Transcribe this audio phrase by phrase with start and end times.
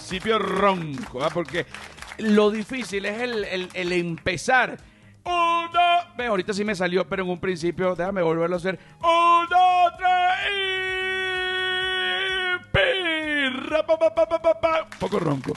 [0.00, 1.28] principio ronco, ¿ah?
[1.32, 1.66] porque
[2.18, 3.44] lo difícil es el,
[3.74, 4.76] el- empezar.
[5.24, 5.70] Uno,
[6.16, 8.78] ve, ahorita sí me salió, pero en un principio, déjame volverlo a hacer.
[9.00, 10.08] Uno, tres
[10.50, 10.52] y...
[12.72, 14.88] pi, ra, pa, pa, pa, pa, pa, pa.
[14.98, 15.52] Poco ronco.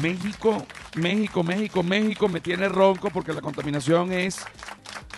[0.00, 0.64] México,
[0.96, 4.44] México, México, México me tiene ronco porque la contaminación es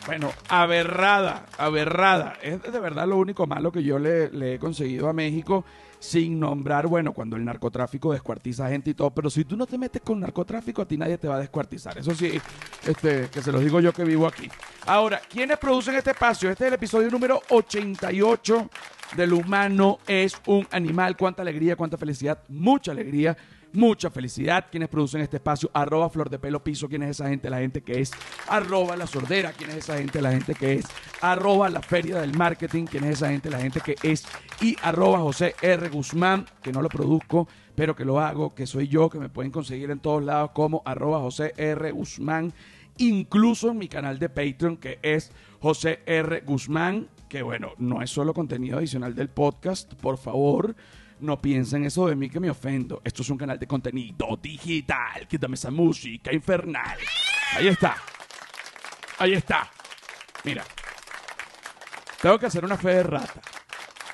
[0.07, 2.35] bueno, aberrada, aberrada.
[2.43, 5.65] Es de verdad lo único malo que yo le, he conseguido a México
[5.99, 9.79] sin nombrar, bueno, cuando el narcotráfico descuartiza gente y todo, pero si tú no te
[9.79, 11.97] metes con narcotráfico, a ti nadie te va a descuartizar.
[11.97, 12.39] Eso sí,
[12.87, 14.51] este, que se los digo yo que vivo aquí.
[14.85, 16.51] Ahora, ¿quiénes producen este espacio?
[16.51, 18.69] Este es el episodio número 88
[19.17, 21.17] del humano es un animal.
[21.17, 23.37] Cuánta alegría, cuánta felicidad, mucha alegría
[23.75, 24.67] mucha felicidad.
[24.71, 27.83] Quienes producen este espacio, arroba flor de pelo piso, quién es esa gente, la gente
[27.83, 28.13] que es,
[28.49, 30.87] arroba la sordera, quién es esa gente, la gente que es,
[31.21, 34.25] arroba la feria del marketing, quién es esa gente, la gente que es,
[34.61, 35.89] y arroba José R.
[35.89, 39.51] Guzmán, que no lo produzco, pero que lo hago, que soy yo, que me pueden
[39.51, 41.91] conseguir en todos lados como arroba José R.
[41.91, 42.53] Guzmán,
[42.99, 46.43] incluso en mi canal de Patreon, que es José R.
[46.47, 50.77] Guzmán, que bueno, no es solo contenido adicional del podcast, por favor
[51.25, 53.01] no piensen eso de mí que me ofendo.
[53.05, 55.27] Esto es un canal de contenido digital.
[55.27, 56.99] Quítame esa música infernal.
[57.57, 57.97] Ahí está.
[59.19, 59.71] Ahí está.
[60.45, 60.65] Mira.
[62.21, 63.43] Tengo que hacer una fe de rata.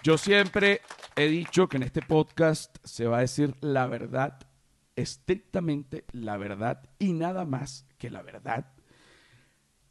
[0.02, 0.80] Yo siempre
[1.14, 4.38] he dicho que en este podcast se va a decir la verdad,
[4.96, 8.72] estrictamente la verdad y nada más que la verdad.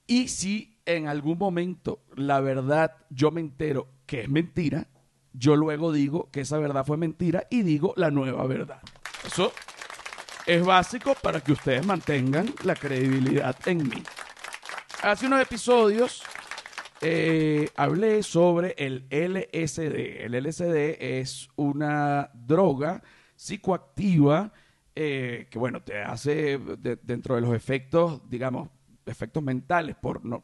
[0.07, 4.87] Y si en algún momento la verdad yo me entero que es mentira,
[5.39, 8.81] yo luego digo que esa verdad fue mentira y digo la nueva verdad.
[9.25, 9.51] Eso
[10.45, 14.03] es básico para que ustedes mantengan la credibilidad en mí.
[15.01, 16.21] Hace unos episodios
[17.01, 20.25] eh, hablé sobre el LSD.
[20.25, 23.01] El LSD es una droga
[23.35, 24.51] psicoactiva
[24.95, 28.69] eh, que, bueno, te hace de- dentro de los efectos, digamos,
[29.05, 30.43] efectos mentales, por no,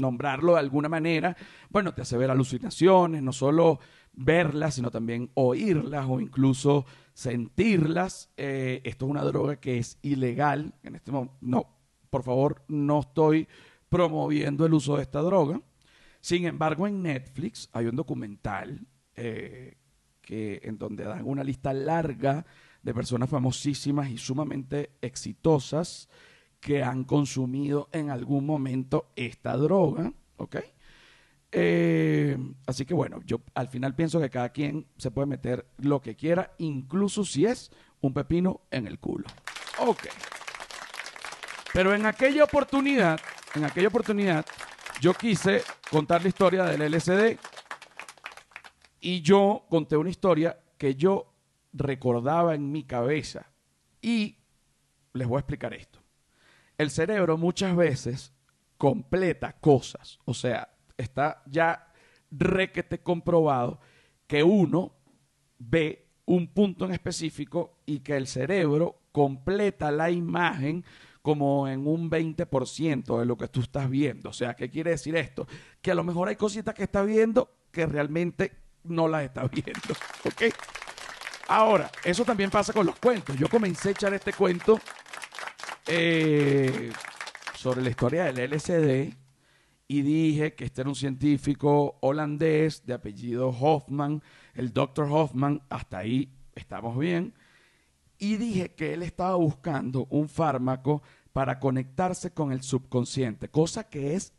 [0.00, 1.36] nombrarlo de alguna manera,
[1.68, 3.78] bueno, te hace ver alucinaciones, no solo
[4.12, 8.30] verlas, sino también oírlas o incluso sentirlas.
[8.36, 10.74] Eh, esto es una droga que es ilegal.
[10.82, 11.66] En este momento, no,
[12.10, 13.46] por favor, no estoy
[13.88, 15.60] promoviendo el uso de esta droga.
[16.20, 19.76] Sin embargo, en Netflix hay un documental eh,
[20.20, 22.44] que, en donde dan una lista larga
[22.82, 26.08] de personas famosísimas y sumamente exitosas
[26.60, 30.56] que han consumido en algún momento esta droga, ¿ok?
[31.52, 36.00] Eh, así que bueno, yo al final pienso que cada quien se puede meter lo
[36.00, 39.26] que quiera, incluso si es un pepino en el culo.
[39.78, 40.06] Ok.
[41.72, 43.20] Pero en aquella oportunidad,
[43.54, 44.44] en aquella oportunidad,
[45.00, 47.38] yo quise contar la historia del LSD
[49.00, 51.32] y yo conté una historia que yo
[51.72, 53.46] recordaba en mi cabeza
[54.02, 54.36] y
[55.14, 55.99] les voy a explicar esto.
[56.80, 58.32] El cerebro muchas veces
[58.78, 61.92] completa cosas, o sea, está ya
[62.30, 63.80] requete comprobado
[64.26, 64.94] que uno
[65.58, 70.82] ve un punto en específico y que el cerebro completa la imagen
[71.20, 74.30] como en un 20% de lo que tú estás viendo.
[74.30, 75.46] O sea, ¿qué quiere decir esto?
[75.82, 78.52] Que a lo mejor hay cositas que estás viendo que realmente
[78.84, 79.94] no las estás viendo.
[80.24, 80.44] ¿Ok?
[81.48, 83.36] Ahora, eso también pasa con los cuentos.
[83.36, 84.80] Yo comencé a echar este cuento
[85.86, 86.92] eh,
[87.54, 89.14] sobre la historia del LSD
[89.88, 94.22] y dije que este era un científico holandés de apellido Hoffman,
[94.54, 95.08] el Dr.
[95.10, 97.34] Hoffman, hasta ahí estamos bien.
[98.16, 101.02] Y dije que él estaba buscando un fármaco
[101.32, 104.32] para conectarse con el subconsciente, cosa que es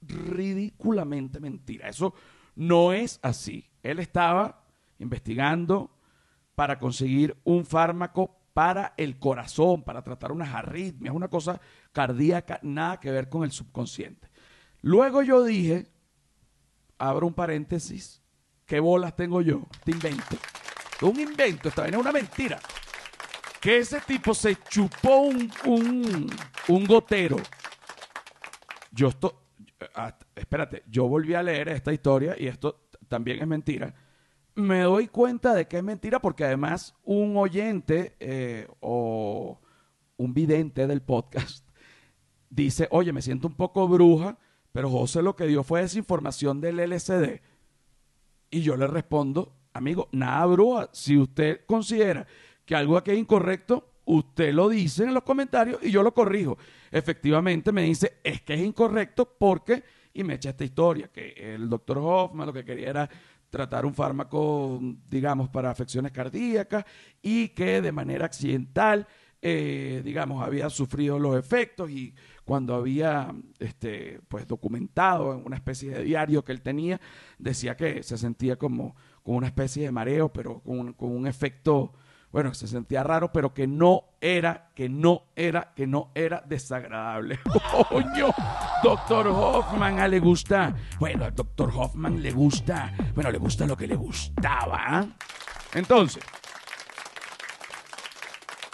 [0.00, 1.88] ridículamente mentira.
[1.88, 2.14] Eso
[2.56, 3.70] no es así.
[3.82, 4.64] Él estaba
[4.98, 5.90] investigando
[6.56, 11.60] para conseguir un fármaco para el corazón, para tratar unas arritmias, una cosa
[11.92, 14.30] cardíaca, nada que ver con el subconsciente.
[14.80, 15.88] Luego yo dije,
[16.96, 18.22] abro un paréntesis,
[18.64, 19.66] ¿qué bolas tengo yo?
[19.84, 20.38] Te invento.
[21.02, 22.58] Un invento, esta vaina es una mentira.
[23.60, 26.26] Que ese tipo se chupó un, un,
[26.68, 27.36] un gotero.
[28.90, 29.48] Yo esto,
[29.96, 33.94] ah, espérate, yo volví a leer esta historia y esto también es mentira.
[34.56, 39.60] Me doy cuenta de que es mentira porque además un oyente eh, o
[40.16, 41.68] un vidente del podcast
[42.50, 44.38] dice, oye, me siento un poco bruja,
[44.72, 47.42] pero José lo que dio fue desinformación del LSD.
[48.50, 50.88] Y yo le respondo, amigo, nada bruja.
[50.92, 52.26] Si usted considera
[52.64, 56.56] que algo aquí es incorrecto, usted lo dice en los comentarios y yo lo corrijo.
[56.90, 61.68] Efectivamente me dice, es que es incorrecto porque, y me echa esta historia, que el
[61.68, 63.10] doctor Hoffman lo que quería era
[63.50, 66.84] tratar un fármaco, digamos, para afecciones cardíacas
[67.22, 69.06] y que de manera accidental,
[69.42, 72.14] eh, digamos, había sufrido los efectos y
[72.44, 77.00] cuando había este, pues documentado en una especie de diario que él tenía,
[77.38, 81.92] decía que se sentía como, como una especie de mareo, pero con, con un efecto
[82.36, 87.40] bueno, se sentía raro, pero que no era, que no era, que no era desagradable.
[87.88, 88.28] ¡Coño!
[88.82, 90.76] Doctor Hoffman, a le gusta.
[90.98, 92.92] Bueno, al doctor Hoffman le gusta.
[93.14, 94.84] Bueno, le gusta lo que le gustaba.
[94.86, 95.06] ¿ah?
[95.72, 96.22] Entonces,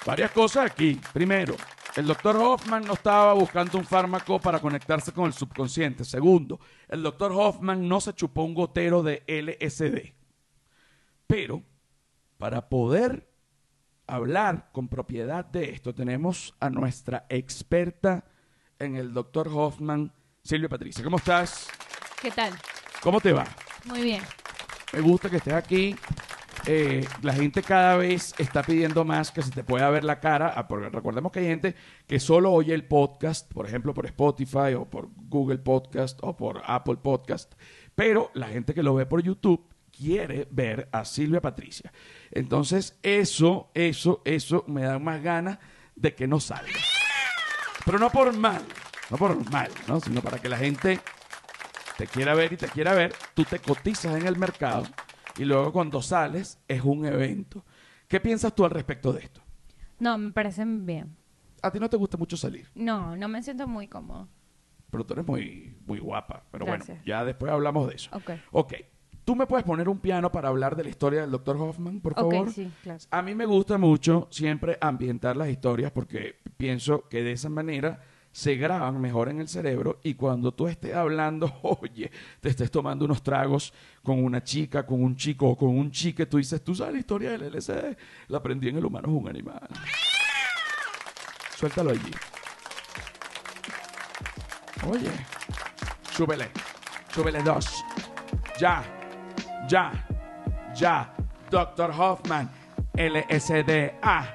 [0.04, 1.00] varias cosas aquí.
[1.12, 1.54] Primero,
[1.94, 6.04] el doctor Hoffman no estaba buscando un fármaco para conectarse con el subconsciente.
[6.04, 10.14] Segundo, el doctor Hoffman no se chupó un gotero de LSD.
[11.28, 11.62] Pero,
[12.38, 13.31] para poder
[14.12, 18.26] hablar con propiedad de esto, tenemos a nuestra experta
[18.78, 20.12] en el doctor Hoffman,
[20.42, 21.02] Silvia Patricia.
[21.02, 21.68] ¿Cómo estás?
[22.20, 22.52] ¿Qué tal?
[23.00, 23.46] ¿Cómo te va?
[23.86, 24.22] Muy bien.
[24.92, 25.96] Me gusta que estés aquí.
[26.66, 30.52] Eh, la gente cada vez está pidiendo más que se te pueda ver la cara,
[30.54, 31.74] ah, porque recordemos que hay gente
[32.06, 36.62] que solo oye el podcast, por ejemplo, por Spotify o por Google Podcast o por
[36.66, 37.54] Apple Podcast,
[37.94, 39.71] pero la gente que lo ve por YouTube
[40.02, 41.92] quiere ver a Silvia Patricia.
[42.30, 45.58] Entonces, eso, eso, eso me da más ganas
[45.94, 46.72] de que no salga.
[47.84, 48.62] Pero no por mal,
[49.10, 50.00] no por mal, ¿no?
[50.00, 51.00] Sino para que la gente
[51.98, 54.84] te quiera ver y te quiera ver, tú te cotizas en el mercado
[55.38, 57.64] y luego cuando sales es un evento.
[58.08, 59.40] ¿Qué piensas tú al respecto de esto?
[59.98, 61.16] No, me parecen bien.
[61.62, 64.28] A ti no te gusta mucho salir, No, no me siento muy cómodo.
[64.90, 66.44] pero tú eres muy, muy guapa.
[66.50, 66.88] Pero Gracias.
[66.88, 68.10] bueno, ya después hablamos de eso.
[68.12, 68.30] Ok.
[68.50, 68.74] Ok.
[69.24, 71.56] ¿Tú me puedes poner un piano para hablar de la historia del Dr.
[71.56, 72.50] Hoffman, por favor?
[72.50, 72.98] sí, claro.
[73.10, 78.02] A mí me gusta mucho siempre ambientar las historias porque pienso que de esa manera
[78.32, 82.10] se graban mejor en el cerebro y cuando tú estés hablando, oye,
[82.40, 83.72] te estés tomando unos tragos
[84.02, 87.00] con una chica, con un chico o con un chique, tú dices, tú sabes la
[87.00, 87.96] historia del LSD,
[88.28, 89.68] la aprendí en el humano es un animal.
[91.54, 92.10] Suéltalo allí.
[94.90, 95.10] Oye,
[96.10, 96.50] súbele,
[97.14, 97.84] súbele dos.
[98.58, 98.82] Ya,
[99.68, 99.92] ya,
[100.74, 101.12] ya.
[101.50, 102.48] Doctor Hoffman,
[102.94, 103.94] LSD.
[104.02, 104.26] Ah.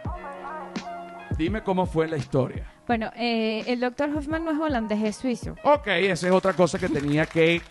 [1.37, 2.65] Dime cómo fue la historia.
[2.87, 5.55] Bueno, eh, el doctor Hoffman no es holandés, es suizo.
[5.63, 7.61] Ok, esa es otra cosa que tenía que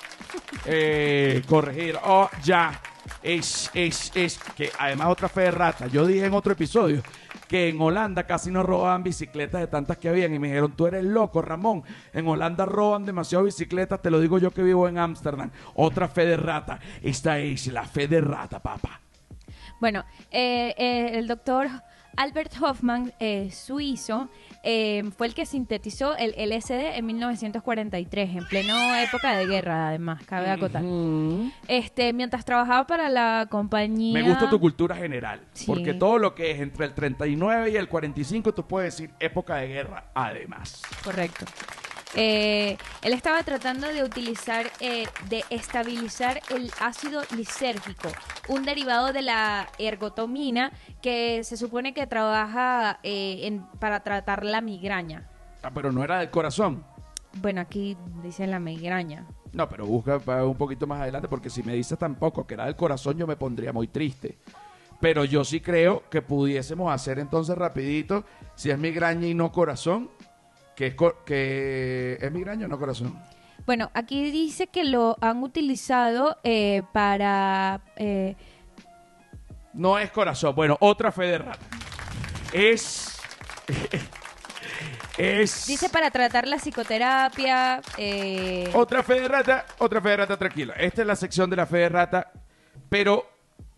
[0.67, 1.97] eh, corregir.
[2.05, 2.81] Oh, ya.
[3.23, 5.87] Es, es, es que además otra fe de rata.
[5.87, 7.03] Yo dije en otro episodio
[7.49, 10.87] que en Holanda casi no robaban bicicletas de tantas que habían y me dijeron, tú
[10.87, 11.83] eres loco, Ramón.
[12.13, 15.51] En Holanda roban demasiado bicicletas, te lo digo yo que vivo en Ámsterdam.
[15.75, 16.81] Otra fe de rata.
[17.03, 19.01] Esta es la fe de rata, papá.
[19.81, 21.69] Bueno, eh, eh, el doctor
[22.17, 24.29] Albert Hoffman, eh, suizo,
[24.63, 30.23] eh, fue el que sintetizó el LSD en 1943, en plena época de guerra, además,
[30.25, 30.83] cabe acotar.
[31.69, 34.15] Este, mientras trabajaba para la compañía...
[34.15, 35.67] Me gusta tu cultura general, Sí.
[35.67, 39.57] porque todo lo que es entre el 39 y el 45 tú puedes decir época
[39.57, 40.83] de guerra, además.
[41.05, 41.45] Correcto.
[42.15, 48.09] Eh, él estaba tratando de utilizar, eh, de estabilizar el ácido lisérgico,
[48.49, 50.73] un derivado de la ergotomina
[51.03, 55.29] que se supone que trabaja eh, en- para tratar la migraña.
[55.63, 56.85] Ah, pero no era del corazón.
[57.35, 59.27] Bueno, aquí dice la migraña.
[59.53, 62.77] No, pero busca un poquito más adelante, porque si me dices tampoco que era del
[62.77, 64.39] corazón, yo me pondría muy triste.
[65.01, 70.09] Pero yo sí creo que pudiésemos hacer entonces rapidito, si es migraña y no corazón,
[70.77, 73.19] que es, que es migraña o no corazón.
[73.65, 77.81] Bueno, aquí dice que lo han utilizado eh, para...
[77.97, 78.37] eh,
[79.73, 80.55] No es corazón.
[80.55, 81.59] Bueno, otra fe de rata.
[82.53, 83.19] Es...
[85.19, 85.67] es...
[85.67, 87.81] dice para tratar la psicoterapia.
[87.99, 90.75] eh, Otra fe de rata, otra fe de rata, tranquila.
[90.75, 92.31] Esta es la sección de la fe de rata,
[92.89, 93.27] pero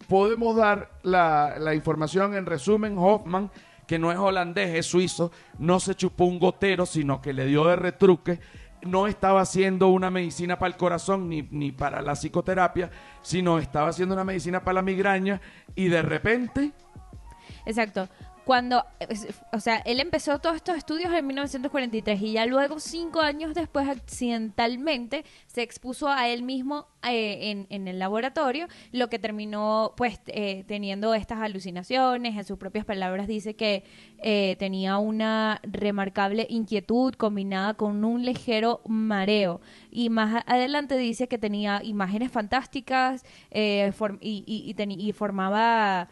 [0.09, 2.97] podemos dar la, la información en resumen.
[2.99, 3.51] Hoffman,
[3.89, 7.65] que no es holandés, es suizo, no se chupó un gotero, sino que le dio
[7.65, 8.39] de retruque.
[8.83, 12.91] No estaba haciendo una medicina para el corazón ni, ni para la psicoterapia,
[13.23, 15.41] sino estaba haciendo una medicina para la migraña
[15.75, 16.73] y de repente
[17.69, 18.09] Exacto.
[18.49, 18.83] Cuando,
[19.53, 23.87] o sea, él empezó todos estos estudios en 1943 y ya luego, cinco años después,
[23.87, 30.65] accidentalmente, se expuso a él mismo eh, en, el laboratorio, lo que terminó, pues, eh,
[30.67, 32.39] teniendo estas alucinaciones.
[32.39, 33.85] En sus propias palabras dice que
[34.23, 39.61] eh, tenía una remarcable inquietud combinada con un ligero mareo.
[39.91, 46.09] Y más adelante dice que tenía imágenes fantásticas eh, form- y, y- y formaba...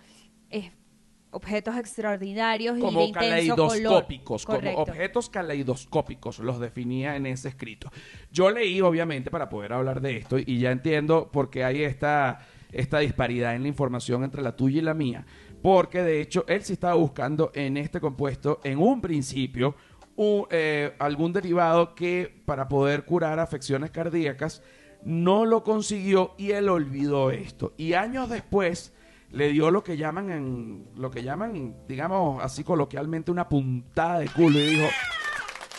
[1.31, 4.65] objetos extraordinarios y de caleidoscópicos, color.
[4.65, 7.91] como objetos caleidoscópicos, los definía en ese escrito.
[8.33, 12.41] Yo leí, obviamente, para poder hablar de esto, y ya entiendo por qué hay esta,
[12.73, 15.27] esta disparidad en la información entre la tuya y la mía.
[15.63, 19.75] Porque de hecho él sí estaba buscando en este compuesto, en un principio,
[20.15, 24.63] un, eh, algún derivado que para poder curar afecciones cardíacas
[25.05, 27.75] no lo consiguió y él olvidó esto.
[27.77, 28.93] Y años después
[29.31, 34.59] le dio lo que llaman lo que llaman, digamos así coloquialmente, una puntada de culo
[34.59, 34.87] y dijo,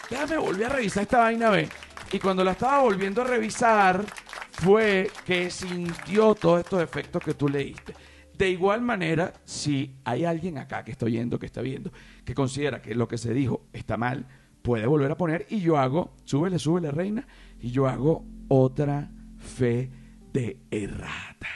[0.10, 1.70] déjame volver a revisar esta vaina, ve.
[2.12, 4.04] Y cuando la estaba volviendo a revisar,
[4.52, 7.94] fue que sintió todos estos efectos que tú leíste.
[8.38, 11.92] De igual manera, si hay alguien acá que está oyendo, que está viendo,
[12.24, 14.28] que considera que lo que se dijo está mal,
[14.62, 17.28] puede volver a poner y yo hago, súbele, súbele, reina,
[17.60, 19.92] y yo hago otra fe
[20.34, 21.48] de errata.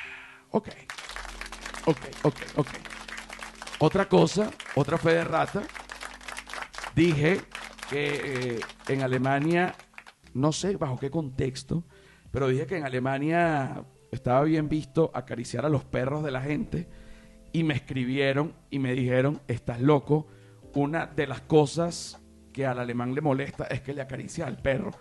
[0.50, 0.70] Ok,
[1.86, 2.68] ok, ok, ok.
[3.80, 5.64] Otra cosa, otra fe de rata,
[6.96, 7.42] dije
[7.90, 9.76] que eh, en Alemania,
[10.34, 11.84] no sé bajo qué contexto,
[12.32, 16.88] pero dije que en Alemania estaba bien visto acariciar a los perros de la gente
[17.54, 20.28] y me escribieron y me dijeron, estás loco,
[20.74, 22.22] una de las cosas
[22.54, 24.92] que al alemán le molesta es que le acaricia al perro.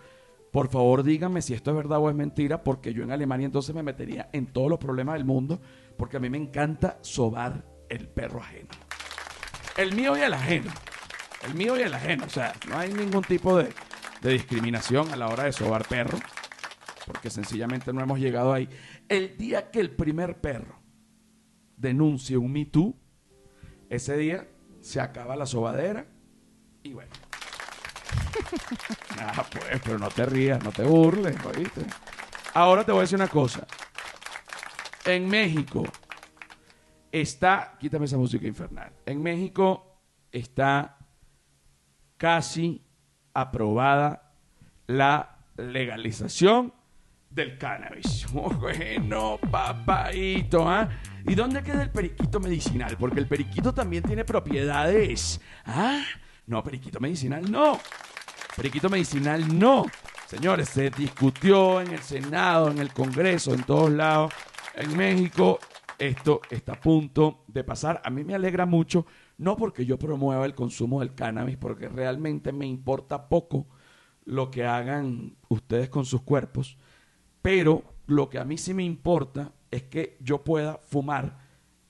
[0.51, 3.73] Por favor, díganme si esto es verdad o es mentira, porque yo en Alemania entonces
[3.73, 5.61] me metería en todos los problemas del mundo,
[6.01, 8.69] porque a mí me encanta sobar el perro ajeno.
[9.77, 10.71] El mío y el ajeno.
[11.45, 12.25] El mío y el ajeno.
[12.25, 13.71] O sea, no hay ningún tipo de,
[14.19, 16.17] de discriminación a la hora de sobar perro,
[17.05, 18.67] porque sencillamente no hemos llegado ahí.
[19.09, 20.81] El día que el primer perro
[21.77, 22.99] denuncie un Me Too,
[23.91, 24.47] ese día
[24.79, 26.07] se acaba la sobadera
[26.81, 27.11] y bueno.
[29.19, 31.85] Ah, pues, pero no te rías, no te burles, ¿oíste?
[32.55, 33.67] Ahora te voy a decir una cosa.
[35.05, 35.83] En México
[37.11, 38.91] está, quítame esa música infernal.
[39.05, 39.99] En México
[40.31, 40.97] está
[42.17, 42.83] casi
[43.33, 44.33] aprobada
[44.87, 46.73] la legalización
[47.29, 48.27] del cannabis.
[48.31, 50.89] Bueno, papaito, ¿ah?
[51.25, 52.95] ¿Y dónde queda el periquito medicinal?
[52.97, 55.41] Porque el periquito también tiene propiedades.
[55.65, 56.03] ¿Ah?
[56.47, 57.79] No, periquito medicinal no.
[58.55, 59.85] Periquito medicinal no.
[60.27, 64.33] Señores, se discutió en el Senado, en el Congreso, en todos lados.
[64.75, 65.59] En México,
[65.97, 68.01] esto está a punto de pasar.
[68.03, 69.05] A mí me alegra mucho,
[69.37, 73.67] no porque yo promueva el consumo del cannabis, porque realmente me importa poco
[74.25, 76.77] lo que hagan ustedes con sus cuerpos,
[77.41, 81.39] pero lo que a mí sí me importa es que yo pueda fumar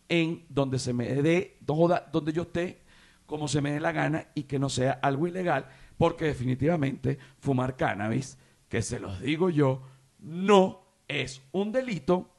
[0.09, 2.81] en donde se me dé, donde yo esté,
[3.25, 7.75] como se me dé la gana y que no sea algo ilegal, porque definitivamente fumar
[7.75, 9.83] cannabis, que se los digo yo,
[10.19, 12.30] no es un delito.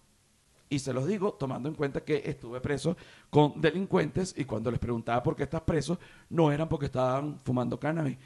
[0.72, 2.96] Y se los digo tomando en cuenta que estuve preso
[3.28, 5.98] con delincuentes y cuando les preguntaba por qué estás preso,
[6.30, 8.16] no eran porque estaban fumando cannabis,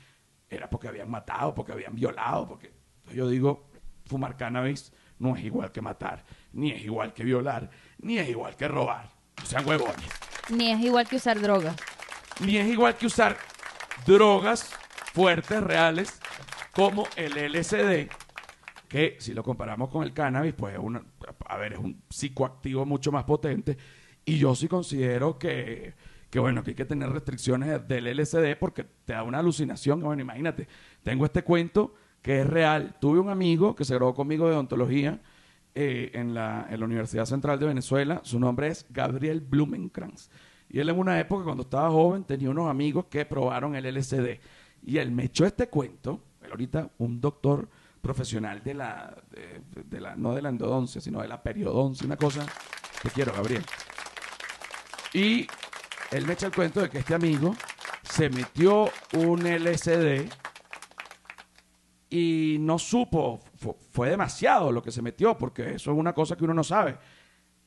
[0.49, 3.69] era porque habían matado, porque habían violado, porque Entonces yo digo,
[4.05, 8.55] fumar cannabis no es igual que matar, ni es igual que violar, ni es igual
[8.55, 9.11] que robar.
[9.39, 10.09] No sean huevones.
[10.49, 11.75] Ni es igual que usar drogas.
[12.39, 13.37] Ni es igual que usar
[14.07, 14.71] drogas
[15.13, 16.21] fuertes, reales,
[16.73, 18.09] como el LSD,
[18.89, 21.03] que si lo comparamos con el cannabis, pues es una,
[21.47, 23.77] a ver, es un psicoactivo mucho más potente.
[24.25, 25.95] Y yo sí considero que,
[26.31, 30.01] que, bueno, que hay que tener restricciones del LSD porque te da una alucinación.
[30.01, 30.69] Bueno, imagínate,
[31.03, 32.97] tengo este cuento que es real.
[33.01, 35.21] Tuve un amigo que se graduó conmigo de odontología
[35.75, 38.21] eh, en, la, en la Universidad Central de Venezuela.
[38.25, 40.31] Su nombre es Gabriel Blumenkranz.
[40.69, 44.41] Y él en una época, cuando estaba joven, tenía unos amigos que probaron el LSD.
[44.85, 47.69] Y él me echó este cuento, él ahorita un doctor
[48.07, 49.17] profesional de la,
[49.85, 52.47] de, la, no de la endodoncia, sino de la periodoncia, una cosa,
[53.03, 53.65] te quiero, Gabriel.
[55.13, 55.47] Y
[56.13, 57.57] él me echa el cuento de que este amigo
[58.03, 60.29] se metió un LSD
[62.09, 66.37] y no supo, fu- fue demasiado lo que se metió, porque eso es una cosa
[66.37, 66.97] que uno no sabe.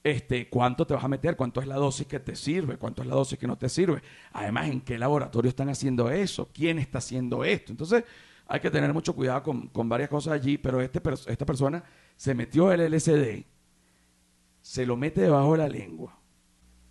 [0.02, 3.08] Este, cuánto te vas a meter, cuánto es la dosis que te sirve, cuánto es
[3.10, 4.02] la dosis que no te sirve.
[4.32, 7.74] Además, en qué laboratorio están haciendo eso, quién está haciendo esto.
[7.74, 8.06] Entonces,
[8.50, 11.84] hay que tener mucho cuidado con, con varias cosas allí, pero este, esta persona
[12.16, 13.46] se metió el LSD,
[14.60, 16.20] se lo mete debajo de la lengua.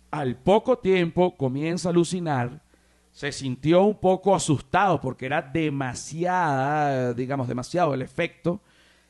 [0.09, 2.63] Al poco tiempo comienza a alucinar,
[3.11, 8.61] se sintió un poco asustado porque era demasiada, digamos, demasiado el efecto.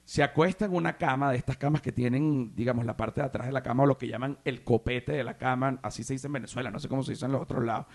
[0.04, 3.46] Se acuesta en una cama de estas camas que tienen, digamos, la parte de atrás
[3.46, 6.26] de la cama o lo que llaman el copete de la cama, así se dice
[6.26, 7.86] en Venezuela, no sé cómo se dice en los otros lados.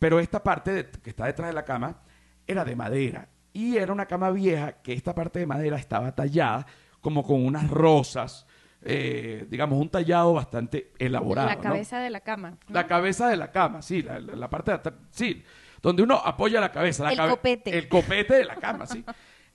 [0.00, 2.02] Pero esta parte que está detrás de la cama
[2.48, 6.66] era de madera y era una cama vieja que esta parte de madera estaba tallada
[7.00, 8.46] como con unas rosas,
[8.82, 11.48] eh, digamos, un tallado bastante elaborado.
[11.48, 11.60] la ¿no?
[11.62, 12.50] cabeza de la cama.
[12.50, 12.56] ¿no?
[12.74, 15.42] La cabeza de la cama, sí, la, la- la parte de atrás, sí,
[15.82, 17.04] donde uno apoya la cabeza.
[17.04, 17.78] La El cabe- copete.
[17.78, 19.04] El copete de la cama, sí.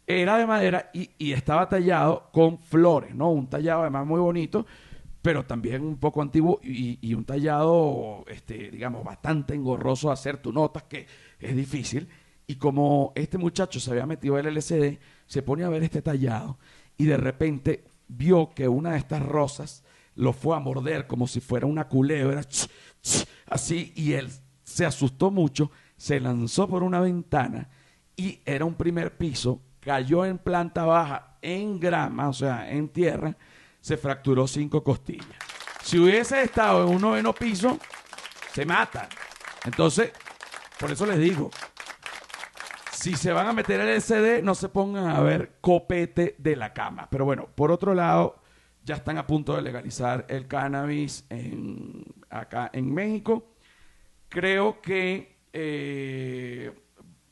[0.07, 3.29] Era de madera y, y estaba tallado con flores, ¿no?
[3.31, 4.65] Un tallado además muy bonito,
[5.21, 10.51] pero también un poco antiguo y, y un tallado, este, digamos, bastante engorroso hacer tu
[10.51, 11.05] notas, que
[11.39, 12.09] es difícil.
[12.51, 16.59] Y como este muchacho se había metido el LCD, se pone a ver este tallado
[16.97, 21.39] y de repente vio que una de estas rosas lo fue a morder como si
[21.39, 22.41] fuera una culebra,
[23.47, 24.29] así, y él
[24.65, 27.69] se asustó mucho, se lanzó por una ventana
[28.17, 33.37] y era un primer piso, cayó en planta baja, en grama, o sea, en tierra,
[33.79, 35.37] se fracturó cinco costillas.
[35.81, 37.79] Si hubiese estado en un noveno piso,
[38.53, 39.07] se mata.
[39.63, 40.11] Entonces,
[40.77, 41.49] por eso les digo,
[43.01, 46.71] si se van a meter el LCD, no se pongan a ver copete de la
[46.71, 47.07] cama.
[47.09, 48.43] Pero bueno, por otro lado,
[48.83, 53.55] ya están a punto de legalizar el cannabis en, acá en México.
[54.29, 56.71] Creo que eh,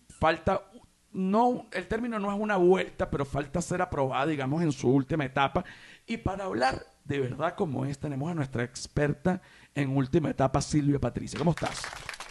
[0.09, 0.63] falta,
[1.11, 5.23] no, el término no es una vuelta, pero falta ser aprobada, digamos, en su última
[5.23, 5.63] etapa.
[6.07, 9.39] Y para hablar de verdad como es, tenemos a nuestra experta
[9.75, 11.37] en última etapa, Silvia Patricia.
[11.37, 11.83] ¿Cómo estás?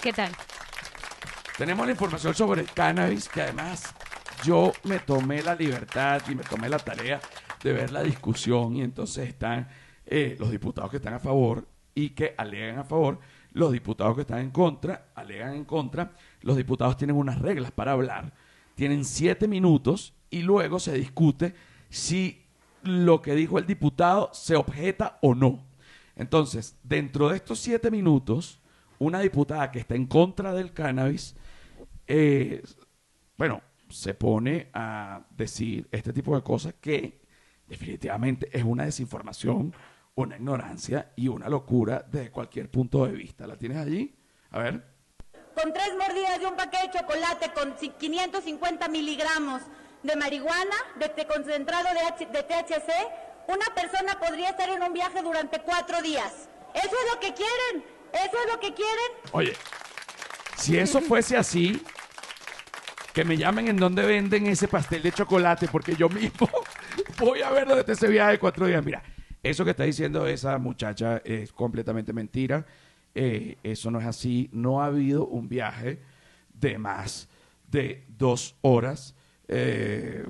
[0.02, 0.32] ¿Qué tal?
[1.58, 3.92] Tenemos la información sobre el cannabis, que además
[4.44, 7.20] yo me tomé la libertad y me tomé la tarea
[7.64, 9.68] de ver la discusión y entonces están
[10.06, 13.18] eh, los diputados que están a favor y que alegan a favor,
[13.50, 16.12] los diputados que están en contra, alegan en contra,
[16.42, 18.32] los diputados tienen unas reglas para hablar,
[18.76, 21.56] tienen siete minutos y luego se discute
[21.90, 22.46] si
[22.84, 25.66] lo que dijo el diputado se objeta o no.
[26.14, 28.60] Entonces, dentro de estos siete minutos,
[29.00, 31.34] una diputada que está en contra del cannabis,
[32.08, 32.62] eh,
[33.36, 37.20] bueno, se pone a decir este tipo de cosas que
[37.66, 39.74] definitivamente es una desinformación,
[40.14, 43.46] una ignorancia y una locura desde cualquier punto de vista.
[43.46, 44.16] ¿La tienes allí?
[44.50, 44.84] A ver.
[45.54, 49.62] Con tres mordidas de un paquete de chocolate con 550 miligramos
[50.02, 52.90] de marihuana, de concentrado de, H, de THC,
[53.48, 56.48] una persona podría estar en un viaje durante cuatro días.
[56.74, 57.84] ¿Eso es lo que quieren?
[58.12, 59.12] ¿Eso es lo que quieren?
[59.32, 59.54] Oye,
[60.56, 61.82] si eso fuese así,
[63.18, 66.48] que me llamen en donde venden ese pastel de chocolate, porque yo mismo
[67.18, 68.84] voy a ver está ese viaje de cuatro días.
[68.84, 69.02] Mira,
[69.42, 72.64] eso que está diciendo esa muchacha es completamente mentira.
[73.16, 74.48] Eh, eso no es así.
[74.52, 75.98] No ha habido un viaje
[76.54, 77.28] de más
[77.68, 79.16] de dos horas
[79.48, 80.24] eh,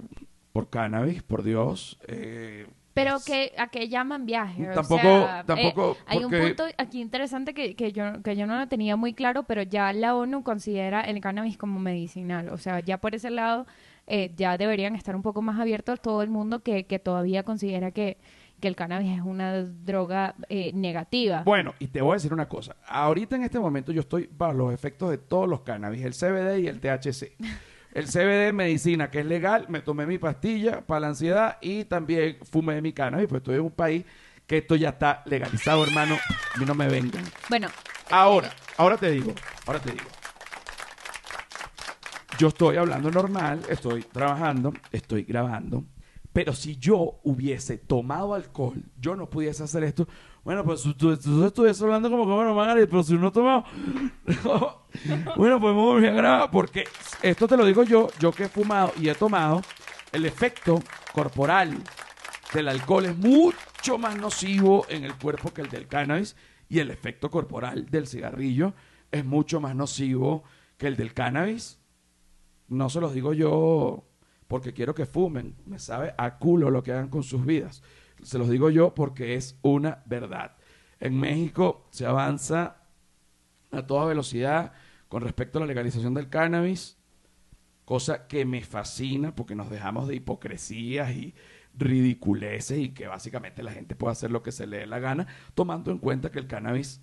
[0.55, 1.99] por cannabis, por Dios.
[2.09, 2.67] Eh,
[3.05, 4.69] Pero que a qué llaman viaje.
[4.71, 8.37] O Tampoco- sea, tampoco, eh, hay porque- un punto aquí interesante que, que yo que
[8.37, 12.49] yo no lo tenía muy claro, pero ya la ONU considera el cannabis como medicinal.
[12.51, 13.67] O sea, ya por ese lado
[14.07, 17.91] eh, ya deberían estar un poco más abiertos todo el mundo que, que todavía considera
[17.91, 18.17] que,
[18.59, 21.43] que el cannabis es una droga eh, negativa.
[21.45, 22.75] Bueno, y te voy a decir una cosa.
[22.87, 26.59] Ahorita en este momento yo estoy bajo los efectos de todos los cannabis, el CBD
[26.61, 27.37] y el THC.
[27.93, 32.39] El CBD medicina, que es legal, me tomé mi pastilla para la ansiedad y también
[32.51, 34.05] fumé mi cannabis, pues estoy en un país
[34.47, 36.17] que esto ya está legalizado, hermano.
[36.55, 37.25] A mí no me vengan.
[37.49, 37.69] Bueno,
[38.11, 39.35] Ahora, ahora te digo,
[39.67, 40.07] ahora te digo.
[42.39, 45.85] Yo estoy hablando normal, estoy trabajando, estoy grabando,
[46.33, 50.09] pero si yo hubiese tomado alcohol, yo no pudiese hacer esto.
[50.49, 53.67] Bueno, pues tú, tú, tú hablando como bueno, Magali, pero si no he tomado.
[55.37, 56.85] bueno, pues vamos a grabar, porque
[57.21, 59.61] esto te lo digo yo, yo que he fumado y he tomado,
[60.11, 60.83] el efecto
[61.13, 61.77] corporal
[62.55, 66.35] del alcohol es mucho más nocivo en el cuerpo que el del cannabis
[66.71, 68.73] y el efecto corporal del cigarrillo
[69.13, 70.45] es mucho más nocivo
[70.79, 71.79] que el del cannabis.
[72.69, 74.07] No se los digo yo
[74.47, 77.83] porque quiero que fumen, me sabe a culo lo que hagan con sus vidas.
[78.23, 80.57] Se los digo yo porque es una verdad.
[81.01, 82.83] En México se avanza
[83.71, 84.73] a toda velocidad
[85.09, 86.99] con respecto a la legalización del cannabis
[87.89, 91.35] cosa que me fascina porque nos dejamos de hipocresías y
[91.73, 95.27] ridiculeces y que básicamente la gente puede hacer lo que se le dé la gana,
[95.55, 97.01] tomando en cuenta que el cannabis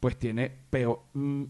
[0.00, 1.44] pues tiene peor, mm,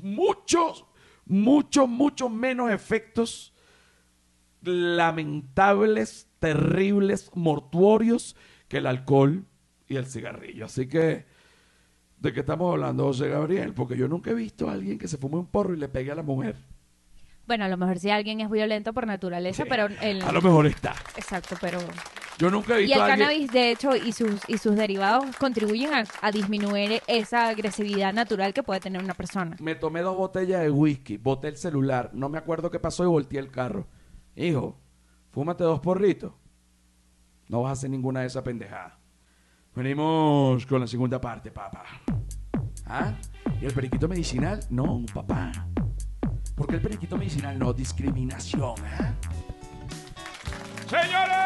[0.00, 0.86] muchos,
[1.24, 3.54] muchos, muchos menos efectos
[4.62, 8.36] lamentables, terribles, mortuorios
[8.68, 9.44] que el alcohol
[9.88, 10.66] y el cigarrillo.
[10.66, 11.24] Así que,
[12.18, 13.74] ¿de qué estamos hablando, José Gabriel?
[13.74, 16.12] Porque yo nunca he visto a alguien que se fume un porro y le pegue
[16.12, 16.56] a la mujer.
[17.46, 20.40] bueno, a lo mejor si alguien es violento por naturaleza, Sí, pero el A lo
[20.40, 20.94] mejor está.
[21.16, 21.78] exacto, pero
[22.38, 23.26] Yo nunca he y visto el a alguien...
[23.28, 28.54] cannabis de hecho y sus y sus derivados contribuyen a, a disminuir esa agresividad natural
[28.54, 29.56] que puede tener una persona.
[29.58, 33.08] Me tomé dos botellas de whisky, boté el celular, no me acuerdo qué pasó y
[33.08, 33.88] volteé el carro.
[34.40, 34.80] Hijo,
[35.32, 36.32] fúmate dos porritos.
[37.48, 38.94] No vas a hacer ninguna de esas pendejadas.
[39.76, 41.84] Venimos con la segunda parte, papá.
[42.86, 43.12] ¿Ah?
[43.60, 44.60] ¿Y el periquito medicinal?
[44.70, 45.52] No, papá.
[46.56, 47.74] ¿Por qué el periquito medicinal no?
[47.74, 49.14] Discriminación, ¿eh?
[50.88, 51.39] Señores,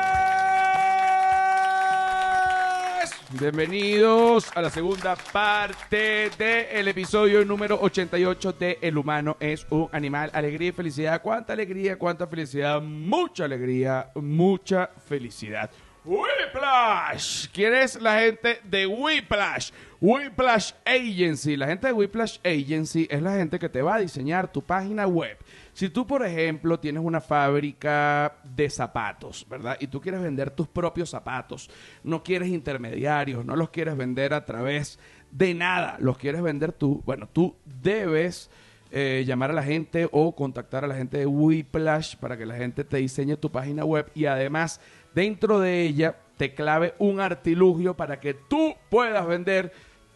[3.37, 10.31] Bienvenidos a la segunda parte del episodio número 88 de El humano es un animal.
[10.33, 11.20] Alegría y felicidad.
[11.20, 11.99] ¿Cuánta alegría?
[11.99, 12.81] ¿Cuánta felicidad?
[12.81, 15.68] Mucha alegría, mucha felicidad.
[16.05, 17.49] Whiplash.
[17.53, 19.73] ¿Quién es la gente de Whiplash?
[20.01, 21.57] Whiplash Agency.
[21.57, 25.09] La gente de Whiplash Agency es la gente que te va a diseñar tu página
[25.09, 25.37] web.
[25.74, 29.76] Si tú, por ejemplo, tienes una fábrica de zapatos, ¿verdad?
[29.80, 31.68] Y tú quieres vender tus propios zapatos,
[32.04, 35.00] no quieres intermediarios, no los quieres vender a través
[35.32, 38.50] de nada, los quieres vender tú, bueno, tú debes
[38.92, 42.54] eh, llamar a la gente o contactar a la gente de Whiplash para que la
[42.54, 44.80] gente te diseñe tu página web y además
[45.12, 49.72] dentro de ella te clave un artilugio para que tú puedas vender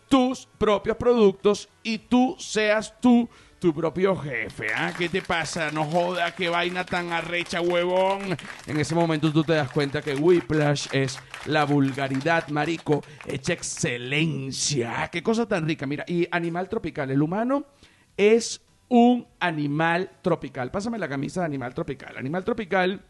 [0.09, 4.69] tus propios productos y tú seas tú tu propio jefe.
[4.75, 4.93] ¿ah?
[4.97, 5.71] ¿Qué te pasa?
[5.71, 8.37] No joda, qué vaina tan arrecha, huevón.
[8.67, 15.03] En ese momento tú te das cuenta que Whiplash es la vulgaridad, marico, hecha excelencia.
[15.03, 15.87] Ah, Qué cosa tan rica.
[15.87, 17.11] Mira, y animal tropical.
[17.11, 17.65] El humano
[18.17, 20.71] es un animal tropical.
[20.71, 22.17] Pásame la camisa de animal tropical.
[22.17, 23.03] Animal tropical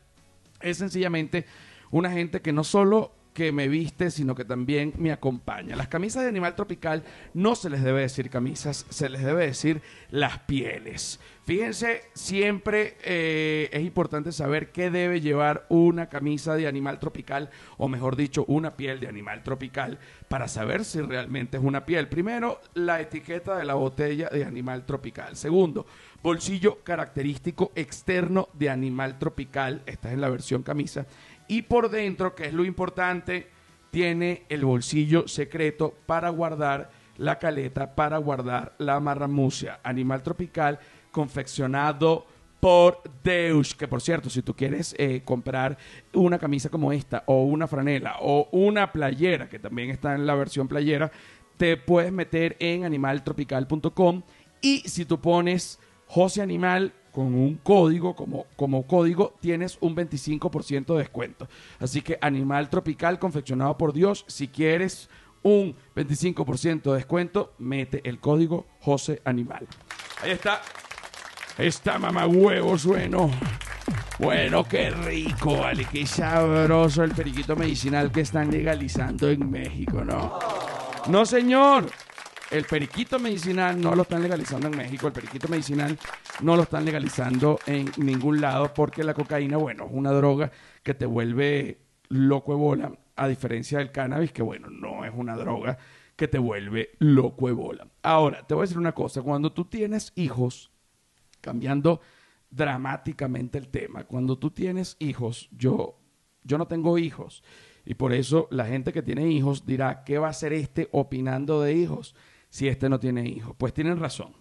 [0.61, 1.47] es sencillamente
[1.91, 5.77] una gente que no solo que me viste, sino que también me acompaña.
[5.77, 9.81] Las camisas de animal tropical no se les debe decir camisas, se les debe decir
[10.11, 11.21] las pieles.
[11.45, 17.87] Fíjense, siempre eh, es importante saber qué debe llevar una camisa de animal tropical, o
[17.87, 22.09] mejor dicho, una piel de animal tropical, para saber si realmente es una piel.
[22.09, 25.37] Primero, la etiqueta de la botella de animal tropical.
[25.37, 25.87] Segundo,
[26.23, 29.83] bolsillo característico externo de animal tropical.
[29.87, 31.07] Esta es la versión camisa.
[31.49, 33.49] Y por dentro, que es lo importante,
[33.91, 39.81] tiene el bolsillo secreto para guardar la caleta, para guardar la marramucia.
[39.83, 40.79] Animal tropical
[41.11, 42.27] confeccionado
[42.61, 43.75] por Deus.
[43.75, 45.79] Que por cierto, si tú quieres eh, comprar
[46.13, 50.35] una camisa como esta, o una franela, o una playera, que también está en la
[50.35, 51.11] versión playera,
[51.57, 54.23] te puedes meter en animaltropical.com
[54.61, 60.95] y si tú pones José Animal con un código, como, como código, tienes un 25%
[60.95, 61.49] de descuento.
[61.79, 65.09] Así que Animal Tropical confeccionado por Dios, si quieres
[65.43, 69.67] un 25% de descuento, mete el código José Animal.
[70.23, 70.61] Ahí está.
[71.57, 73.31] Está mamá huevo sueno.
[74.19, 80.39] Bueno, qué rico, vale, qué sabroso el periquito medicinal que están legalizando en México, ¿no?
[81.09, 81.87] No, señor.
[82.51, 85.07] El periquito medicinal no lo están legalizando en México.
[85.07, 85.99] El periquito medicinal
[86.41, 90.51] no lo están legalizando en ningún lado porque la cocaína, bueno, es una droga
[90.83, 95.37] que te vuelve loco de bola, a diferencia del cannabis, que bueno, no es una
[95.37, 95.79] droga
[96.17, 97.89] que te vuelve loco de bola.
[98.03, 99.23] Ahora, te voy a decir una cosa.
[99.23, 100.71] Cuando tú tienes hijos,
[101.41, 102.01] cambiando
[102.51, 105.99] dramáticamente el tema, cuando tú tienes hijos, yo,
[106.45, 107.43] yo no tengo hijos.
[107.85, 111.63] Y por eso la gente que tiene hijos dirá, ¿qué va a hacer este opinando
[111.63, 112.15] de hijos?
[112.51, 113.55] si este no tiene hijos.
[113.57, 114.33] Pues tienen razón.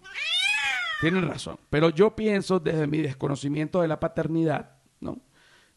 [1.00, 1.60] Tienen razón.
[1.70, 5.22] Pero yo pienso desde mi desconocimiento de la paternidad, ¿no?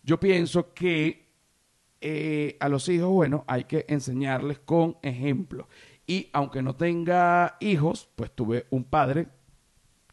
[0.03, 1.31] Yo pienso que
[2.01, 5.69] eh, a los hijos, bueno, hay que enseñarles con ejemplo.
[6.07, 9.29] Y aunque no tenga hijos, pues tuve un padre,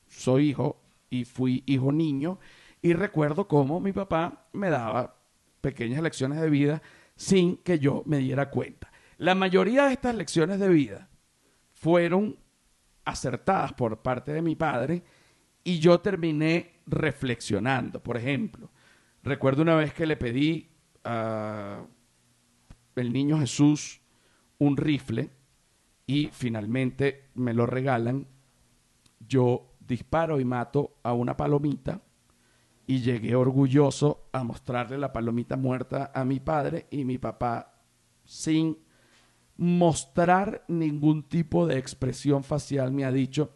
[0.07, 2.39] soy hijo y fui hijo niño,
[2.81, 5.15] y recuerdo cómo mi papá me daba
[5.61, 6.81] pequeñas lecciones de vida
[7.15, 8.91] sin que yo me diera cuenta.
[9.17, 11.09] La mayoría de estas lecciones de vida
[11.71, 12.37] fueron
[13.07, 15.01] acertadas por parte de mi padre
[15.63, 18.03] y yo terminé reflexionando.
[18.03, 18.69] Por ejemplo,
[19.23, 20.69] recuerdo una vez que le pedí
[21.03, 21.85] a
[22.95, 24.01] el niño Jesús
[24.57, 25.29] un rifle
[26.05, 28.27] y finalmente me lo regalan.
[29.19, 32.01] Yo disparo y mato a una palomita
[32.85, 37.81] y llegué orgulloso a mostrarle la palomita muerta a mi padre y mi papá
[38.25, 38.77] sin
[39.57, 43.51] mostrar ningún tipo de expresión facial me ha dicho,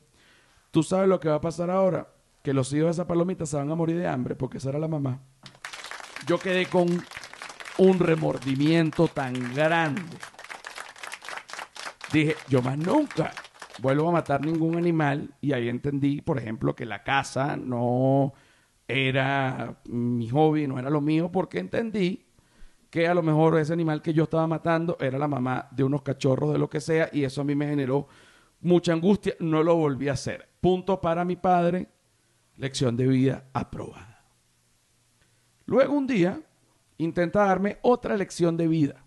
[0.72, 2.08] tú sabes lo que va a pasar ahora,
[2.44, 4.80] que los hijos de esa palomita se van a morir de hambre porque esa era
[4.80, 5.22] la mamá.
[6.28, 6.88] Yo quedé con
[7.78, 10.02] un remordimiento tan grande.
[12.12, 13.32] Dije, yo más nunca
[13.80, 18.34] vuelvo a matar ningún animal y ahí entendí, por ejemplo, que la caza no
[18.88, 22.21] era mi hobby, no era lo mío, porque entendí
[22.92, 26.02] que a lo mejor ese animal que yo estaba matando era la mamá de unos
[26.02, 28.08] cachorros de lo que sea y eso a mí me generó
[28.60, 30.50] mucha angustia, no lo volví a hacer.
[30.60, 31.88] Punto para mi padre,
[32.58, 34.26] lección de vida aprobada.
[35.66, 36.42] Luego un día
[36.98, 39.06] intenta darme otra lección de vida.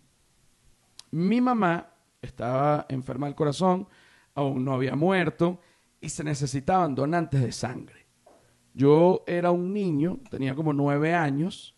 [1.11, 1.90] Mi mamá
[2.23, 3.87] estaba enferma del corazón,
[4.35, 5.61] aún no había muerto
[6.01, 8.07] y se necesitaban donantes de sangre.
[8.73, 11.77] Yo era un niño, tenía como nueve años,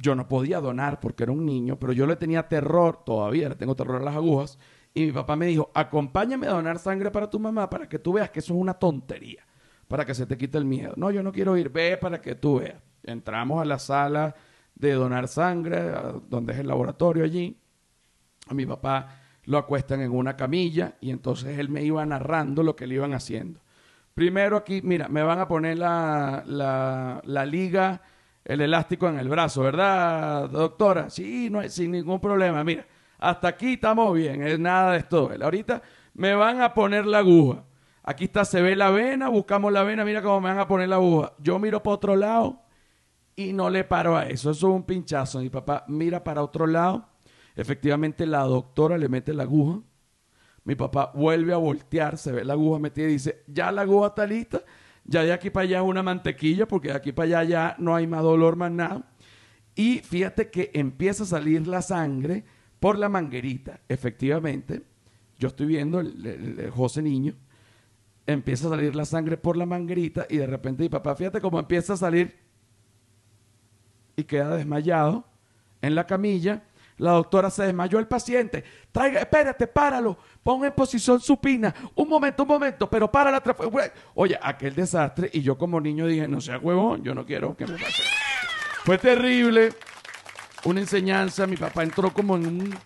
[0.00, 3.54] yo no podía donar porque era un niño, pero yo le tenía terror, todavía le
[3.54, 4.58] tengo terror a las agujas,
[4.94, 8.14] y mi papá me dijo, acompáñame a donar sangre para tu mamá para que tú
[8.14, 9.46] veas que eso es una tontería,
[9.88, 10.94] para que se te quite el miedo.
[10.96, 12.82] No, yo no quiero ir, ve para que tú veas.
[13.02, 14.34] Entramos a la sala
[14.74, 15.92] de donar sangre,
[16.28, 17.56] donde es el laboratorio allí.
[18.48, 22.74] A mi papá lo acuestan en una camilla y entonces él me iba narrando lo
[22.74, 23.60] que le iban haciendo.
[24.14, 28.02] Primero aquí, mira, me van a poner la, la, la liga,
[28.50, 31.08] el elástico en el brazo, ¿verdad, doctora?
[31.08, 32.64] Sí, no hay, sin ningún problema.
[32.64, 32.84] Mira,
[33.18, 35.30] hasta aquí estamos bien, es nada de esto.
[35.40, 35.80] Ahorita
[36.14, 37.64] me van a poner la aguja.
[38.02, 40.88] Aquí está, se ve la vena, buscamos la vena, mira cómo me van a poner
[40.88, 41.32] la aguja.
[41.38, 42.62] Yo miro para otro lado
[43.36, 44.50] y no le paro a eso.
[44.50, 45.38] Eso es un pinchazo.
[45.38, 47.08] Mi papá mira para otro lado.
[47.54, 49.80] Efectivamente, la doctora le mete la aguja.
[50.64, 54.08] Mi papá vuelve a voltear, se ve la aguja metida y dice, ya la aguja
[54.08, 54.60] está lista,
[55.04, 57.94] ya de aquí para allá es una mantequilla, porque de aquí para allá ya no
[57.94, 59.10] hay más dolor, más nada.
[59.74, 62.44] Y fíjate que empieza a salir la sangre
[62.80, 63.80] por la manguerita.
[63.88, 64.82] Efectivamente,
[65.38, 67.34] yo estoy viendo el, José Niño,
[68.26, 71.58] empieza a salir la sangre por la manguerita y de repente mi papá, fíjate cómo
[71.58, 72.38] empieza a salir
[74.16, 75.24] y queda desmayado
[75.82, 76.64] en la camilla.
[77.00, 78.62] La doctora se desmayó el paciente.
[78.92, 80.18] Traiga, espérate, páralo.
[80.42, 81.74] Pon en posición supina.
[81.94, 83.42] Un momento, un momento, pero para la
[84.14, 85.30] Oye, aquel desastre.
[85.32, 88.02] Y yo como niño dije, no sea huevón, yo no quiero que me pase.
[88.84, 89.70] Fue terrible.
[90.64, 91.46] Una enseñanza.
[91.46, 92.78] Mi papá entró como en un,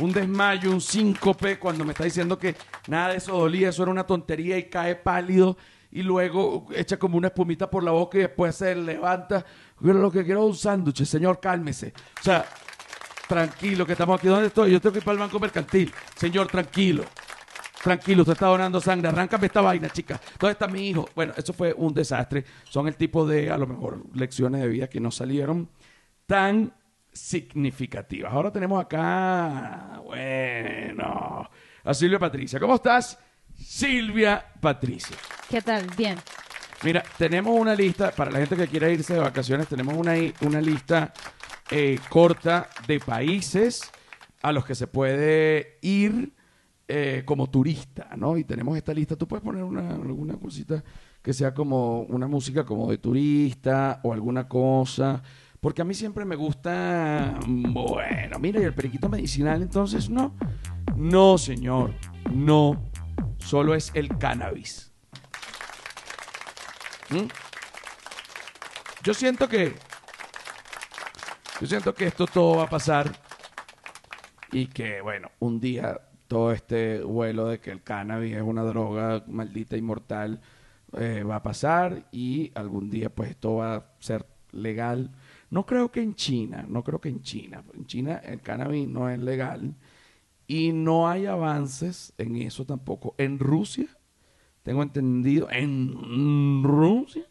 [0.00, 2.54] un desmayo, un síncope, cuando me está diciendo que
[2.86, 5.56] nada de eso dolía, eso era una tontería y cae pálido
[5.90, 9.46] y luego echa como una espumita por la boca y después se levanta.
[9.80, 11.94] Lo que quiero es un sándwich, señor, cálmese.
[12.20, 12.44] O sea,
[13.28, 14.28] tranquilo, que estamos aquí.
[14.28, 14.72] ¿Dónde estoy?
[14.72, 15.92] Yo tengo que ir para el banco mercantil.
[16.16, 17.04] Señor, tranquilo.
[17.82, 19.08] Tranquilo, usted está donando sangre.
[19.08, 20.20] Arráncame esta vaina, chica.
[20.38, 21.08] ¿Dónde está mi hijo?
[21.14, 22.44] Bueno, eso fue un desastre.
[22.68, 25.68] Son el tipo de, a lo mejor, lecciones de vida que no salieron
[26.26, 26.72] tan
[27.12, 28.32] significativas.
[28.32, 31.48] Ahora tenemos acá, bueno,
[31.84, 32.58] a Silvia Patricia.
[32.58, 33.18] ¿Cómo estás?
[33.54, 35.16] Silvia Patricia.
[35.48, 35.86] ¿Qué tal?
[35.96, 36.16] Bien.
[36.82, 40.60] Mira, tenemos una lista, para la gente que quiera irse de vacaciones, tenemos una, una
[40.60, 41.12] lista
[41.70, 43.90] eh, corta de países
[44.42, 46.34] a los que se puede ir
[46.86, 48.36] eh, como turista, ¿no?
[48.36, 50.84] Y tenemos esta lista, tú puedes poner una, alguna cosita
[51.22, 55.22] que sea como una música como de turista o alguna cosa,
[55.60, 60.34] porque a mí siempre me gusta, bueno, mira, y el periquito medicinal, entonces, no,
[60.94, 61.94] no, señor,
[62.30, 62.82] no
[63.38, 64.92] solo es el cannabis.
[67.10, 67.28] ¿Mm?
[69.02, 69.74] Yo siento que.
[71.64, 73.10] Yo siento que esto todo va a pasar.
[74.52, 75.98] Y que, bueno, un día
[76.28, 80.42] todo este vuelo de que el cannabis es una droga maldita y mortal
[80.92, 82.06] eh, va a pasar.
[82.12, 85.12] Y algún día, pues, esto va a ser legal.
[85.48, 87.64] No creo que en China, no creo que en China.
[87.72, 89.74] En China el cannabis no es legal.
[90.46, 93.14] Y no hay avances en eso tampoco.
[93.16, 93.86] En Rusia,
[94.64, 97.24] tengo entendido, en Rusia,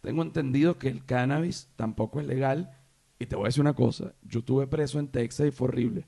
[0.00, 2.78] tengo entendido que el cannabis tampoco es legal.
[3.18, 6.06] Y te voy a decir una cosa, yo estuve preso en Texas y fue horrible.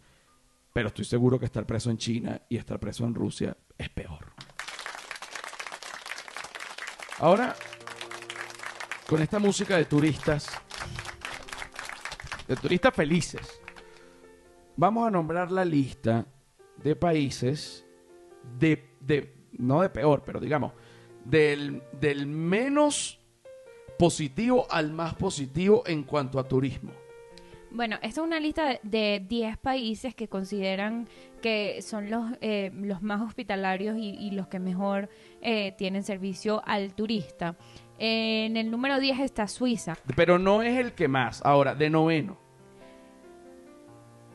[0.72, 4.32] Pero estoy seguro que estar preso en China y estar preso en Rusia es peor.
[7.18, 7.56] Ahora,
[9.08, 10.48] con esta música de turistas,
[12.46, 13.60] de turistas felices,
[14.76, 16.26] vamos a nombrar la lista
[16.82, 17.86] de países
[18.58, 20.72] de, de, no de peor, pero digamos,
[21.24, 23.18] del, del menos
[23.98, 26.92] positivo al más positivo en cuanto a turismo.
[27.70, 31.08] Bueno, esta es una lista de 10 países que consideran
[31.42, 35.10] que son los, eh, los más hospitalarios y, los que mejor
[35.42, 37.56] eh, tienen servicio al turista.
[37.98, 39.94] en el número 10 está Suiza.
[40.14, 41.44] Pero no es el que más.
[41.44, 42.38] Ahora, de noveno.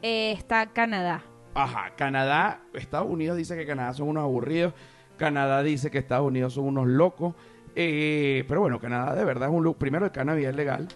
[0.02, 1.24] Eh, está Canadá.
[1.54, 4.74] Ajá, Canadá, Estados Unidos dice que Canadá son unos aburridos,
[5.18, 7.36] Canadá dice que Estados Unidos son unos locos,
[7.76, 10.88] eh, pero bueno, Canadá de verdad es un lugar, primero el cannabis es legal.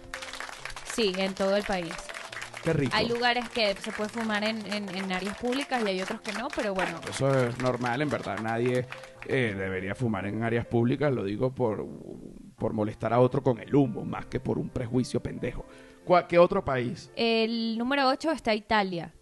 [0.94, 1.92] Sí, en todo el país.
[2.62, 2.92] Qué rico.
[2.96, 6.48] Hay lugares que se puede fumar en, en, áreas públicas y hay otros que no,
[6.54, 7.00] pero bueno.
[7.08, 8.86] Eso es normal, en verdad, nadie
[9.26, 11.86] eh, debería fumar en áreas públicas, lo digo por,
[12.56, 15.64] por molestar a otro con el humo, más que por un prejuicio pendejo.
[16.28, 17.10] ¿Qué otro país?
[17.16, 19.12] El número 8 está Italia.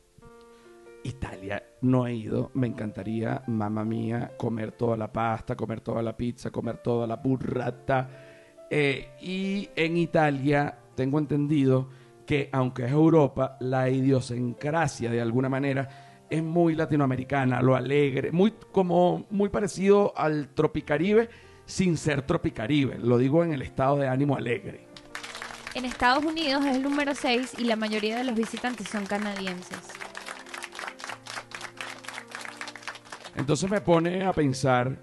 [1.05, 6.17] Italia no he ido, me encantaría, mamá mía, comer toda la pasta, comer toda la
[6.17, 8.67] pizza, comer toda la burrata.
[8.71, 11.89] Eh, y en Italia tengo entendido
[12.27, 18.55] que aunque es Europa, la idiosincrasia de alguna manera es muy latinoamericana, lo alegre, muy
[18.73, 21.29] como muy parecido al tropicaribe
[21.67, 24.89] sin ser tropicaribe, lo digo en el estado de ánimo alegre.
[25.75, 30.04] En Estados Unidos es el número 6 y la mayoría de los visitantes son canadienses.
[33.37, 34.99] Entonces me pone a pensar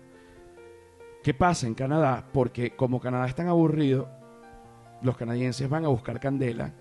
[1.24, 4.10] qué pasa en Canadá, porque como Canadá es tan aburrido,
[5.02, 6.74] los canadienses van a buscar candela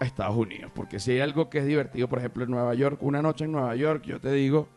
[0.00, 0.70] a Estados Unidos.
[0.74, 3.52] Porque si hay algo que es divertido, por ejemplo, en Nueva York, una noche en
[3.52, 4.68] Nueva York, yo te digo,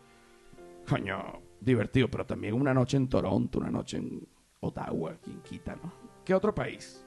[0.87, 4.27] coño, divertido, pero también una noche en Toronto, una noche en
[4.59, 5.91] Ottawa, quien quita, ¿no?
[6.23, 7.03] ¿Qué otro país?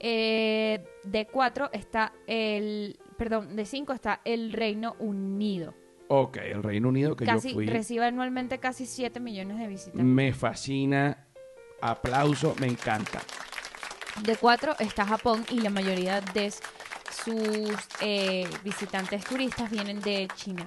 [0.00, 5.74] Eh, de 4 está el, perdón, de 5 está el Reino Unido.
[6.08, 7.66] Ok, el Reino Unido que casi yo fui.
[7.66, 10.04] recibe anualmente casi 7 millones de visitantes.
[10.04, 11.26] Me fascina,
[11.82, 13.20] aplauso, me encanta.
[14.22, 20.64] De 4 está Japón y la mayoría de sus eh, visitantes turistas vienen de China.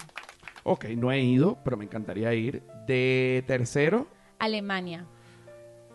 [0.64, 2.62] Ok, no he ido, pero me encantaría ir.
[2.86, 5.08] De tercero, Alemania.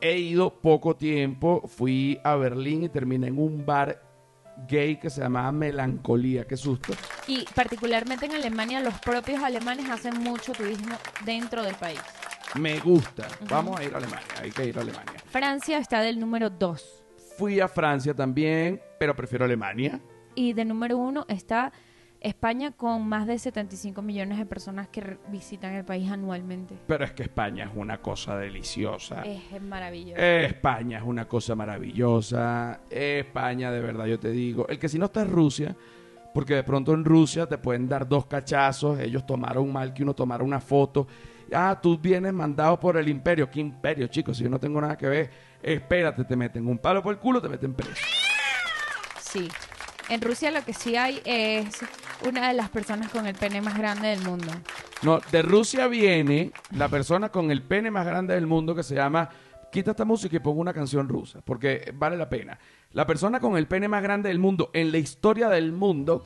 [0.01, 1.63] he ido poco tiempo.
[1.69, 4.03] Fui a Berlín y terminé en un bar
[4.69, 6.47] gay que se llamaba Melancolía.
[6.47, 6.95] Qué susto.
[7.27, 12.01] Y particularmente en Alemania, los propios alemanes hacen mucho turismo dentro del país.
[12.55, 13.29] Me gusta.
[13.49, 14.27] Vamos a ir a Alemania.
[14.41, 15.15] Hay que ir a Alemania.
[15.27, 17.05] Francia está del número 2.
[17.37, 20.01] Fui a Francia también, pero prefiero Alemania.
[20.35, 21.73] Y de número 1 está
[22.21, 26.77] España con más de 75 millones de personas que visitan el país anualmente.
[26.87, 29.23] Pero es que España es una cosa deliciosa.
[29.23, 30.21] Es maravilloso.
[30.21, 32.81] España es una cosa maravillosa.
[32.91, 34.67] España, de verdad, yo te digo.
[34.69, 35.77] El que si no está es Rusia,
[36.35, 38.99] porque de pronto en Rusia te pueden dar dos cachazos.
[38.99, 41.07] Ellos tomaron mal que uno tomara una foto.
[41.53, 43.51] Ah, tú vienes mandado por el imperio.
[43.51, 44.37] ¿Qué imperio, chicos?
[44.37, 45.31] Si yo no tengo nada que ver,
[45.63, 48.03] espérate, te meten un palo por el culo, te meten preso.
[49.21, 49.49] Sí.
[50.09, 51.81] En Rusia lo que sí hay es
[52.25, 54.47] una de las personas con el pene más grande del mundo.
[55.03, 58.95] No, de Rusia viene la persona con el pene más grande del mundo que se
[58.95, 59.29] llama.
[59.71, 62.59] Quita esta música y pongo una canción rusa, porque vale la pena.
[62.93, 66.25] La persona con el pene más grande del mundo en la historia del mundo,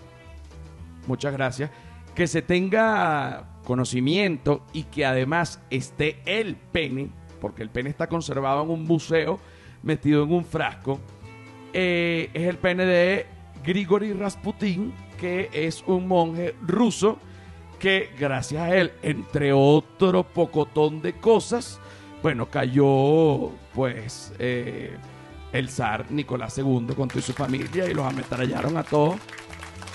[1.07, 1.71] muchas gracias,
[2.15, 8.63] que se tenga conocimiento y que además esté el pene, porque el pene está conservado
[8.63, 9.41] en un museo,
[9.83, 11.01] metido en un frasco,
[11.73, 13.27] eh, es el pene de
[13.65, 17.19] Grigori Rasputin, que es un monje ruso
[17.79, 21.81] que gracias a él, entre otro pocotón de cosas,
[22.23, 24.97] bueno, cayó pues eh,
[25.53, 29.17] el zar Nicolás II con toda su familia y los ametrallaron a todos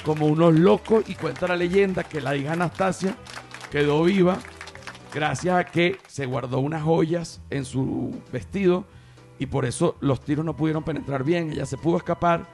[0.04, 1.08] como unos locos.
[1.08, 3.16] Y cuenta la leyenda que la hija Anastasia
[3.72, 4.40] quedó viva
[5.14, 8.86] gracias a que se guardó unas joyas en su vestido
[9.40, 12.48] y por eso los tiros no pudieron penetrar bien, ella se pudo escapar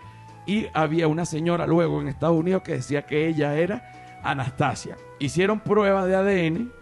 [0.51, 4.97] y había una señora luego en Estados Unidos que decía que ella era Anastasia.
[5.17, 6.73] Hicieron pruebas de ADN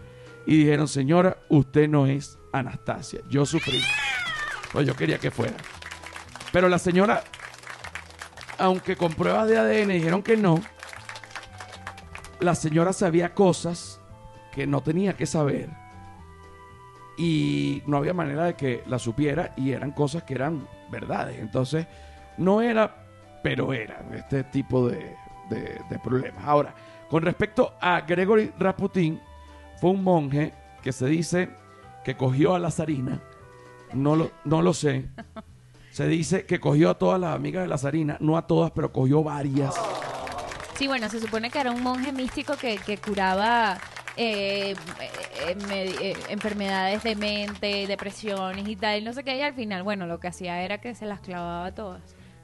[0.44, 3.20] y dijeron, señora, usted no es Anastasia.
[3.28, 3.80] Yo sufrí.
[4.72, 5.54] Pues yo quería que fuera.
[6.50, 7.22] Pero la señora,
[8.58, 10.60] aunque con pruebas de ADN dijeron que no,
[12.40, 14.00] la señora sabía cosas
[14.52, 15.68] que no tenía que saber.
[17.16, 21.38] Y no había manera de que la supiera y eran cosas que eran verdades.
[21.38, 21.86] Entonces,
[22.36, 23.09] no era,
[23.42, 25.16] pero era este tipo de,
[25.48, 26.44] de- problemas.
[26.44, 26.74] Ahora,
[27.08, 29.20] con respecto a Gregory Rasputin,
[29.80, 31.50] fue un monje que se dice
[32.04, 33.20] que cogió a la zarina.
[33.92, 35.06] No lo, no lo sé.
[35.90, 38.92] Se dice que cogió a todas las amigas de la zarina, no a todas, pero
[38.92, 39.74] cogió varias.
[40.76, 43.76] Sí, bueno, se supone que era un monje místico que, que curaba
[44.16, 45.56] eh, eh,
[46.00, 50.20] eh, enfermedades de mente, depresiones y tal, no sé qué, y al final, bueno, lo
[50.20, 52.00] que hacía era que se las clavaba todas.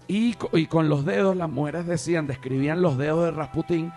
[0.09, 3.93] Y, co- y con los dedos, las mujeres decían, describían los dedos de Rasputín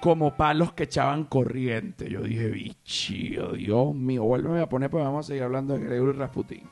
[0.00, 2.10] como palos que echaban corriente.
[2.10, 6.18] Yo dije, bichío, Dios mío, vuélveme a poner, pues vamos a seguir hablando de Gregory
[6.18, 6.68] Rasputín.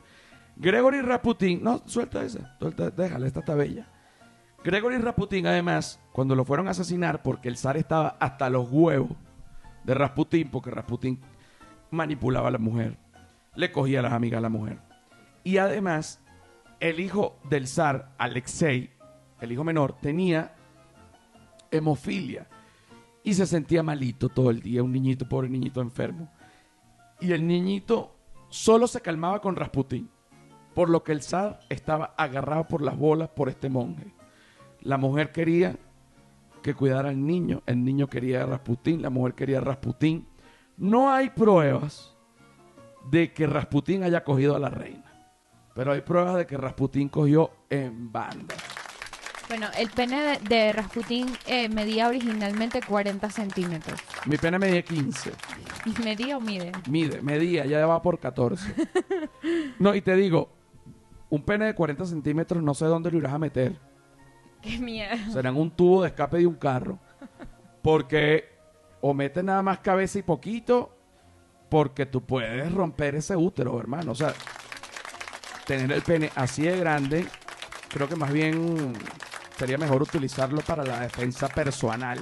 [0.56, 3.88] Gregory Rasputín, no, suelta esa, suelta, déjala, esta está bella.
[4.64, 9.12] Gregory Rasputín, además, cuando lo fueron a asesinar, porque el zar estaba hasta los huevos
[9.84, 11.20] de Rasputín, porque Rasputín
[11.90, 12.98] manipulaba a la mujer,
[13.54, 14.78] le cogía a las amigas a la mujer.
[15.44, 16.20] Y además,
[16.80, 18.90] el hijo del zar, Alexei,
[19.40, 20.54] el hijo menor, tenía
[21.70, 22.48] hemofilia
[23.22, 26.32] y se sentía malito todo el día, un niñito, pobre niñito enfermo.
[27.20, 28.16] Y el niñito
[28.48, 30.10] solo se calmaba con Rasputín,
[30.74, 34.12] por lo que el zar estaba agarrado por las bolas por este monje.
[34.80, 35.76] La mujer quería
[36.62, 40.26] que cuidara al niño, el niño quería a Rasputín, la mujer quería a Rasputín.
[40.76, 42.16] No hay pruebas
[43.10, 45.09] de que Rasputín haya cogido a la reina,
[45.74, 48.54] pero hay pruebas de que Rasputín cogió en banda.
[49.48, 54.00] Bueno, el pene de, de Rasputín eh, medía originalmente 40 centímetros.
[54.26, 55.32] Mi pene medía 15.
[56.04, 56.70] ¿Medía o mide?
[56.88, 58.74] Mide, medía, ya va por 14.
[59.78, 60.50] No, y te digo,
[61.30, 63.74] un pene de 40 centímetros no sé dónde lo irás a meter.
[64.60, 65.16] Qué miedo.
[65.32, 66.98] Serán un tubo de escape de un carro.
[67.82, 68.50] Porque
[69.00, 70.94] o metes nada más cabeza y poquito,
[71.70, 74.12] porque tú puedes romper ese útero, hermano.
[74.12, 74.34] O sea,
[75.70, 77.24] tener el pene así de grande,
[77.90, 78.92] creo que más bien
[79.56, 82.18] sería mejor utilizarlo para la defensa personal.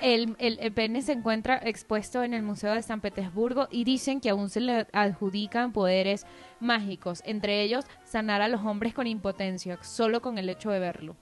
[0.00, 4.22] El, el- el pene se encuentra expuesto en el Museo de San Petersburgo y dicen
[4.22, 6.24] que aún se le adjudican poderes
[6.60, 11.16] mágicos, entre ellos sanar a los hombres con impotencia, solo con el hecho de verlo.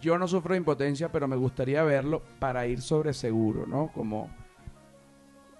[0.00, 3.88] Yo no sufro de impotencia, pero me gustaría verlo para ir sobre seguro, ¿no?
[3.92, 4.30] Como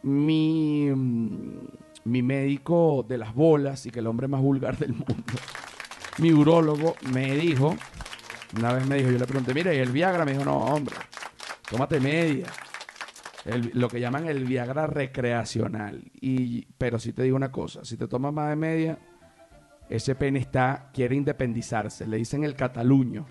[0.05, 1.67] mi, mm,
[2.05, 5.15] mi médico de las bolas y que el hombre más vulgar del mundo,
[6.19, 7.77] mi urólogo, me dijo,
[8.57, 10.25] una vez me dijo, yo le pregunté, mira, ¿y el Viagra?
[10.25, 10.97] Me dijo, no, hombre,
[11.71, 12.47] tómate media.
[13.73, 16.13] Lo que llaman el Viagra recreacional.
[16.21, 18.99] Y, pero sí te digo una cosa, si te tomas más de media,
[19.89, 23.27] ese pene está, quiere independizarse, le dicen el cataluño